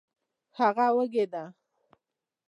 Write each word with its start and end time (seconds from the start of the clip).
هغه 0.57 0.87
وږې 0.95 1.23
ده 1.31 1.43